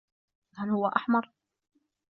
[0.57, 1.31] هل هو أحمر؟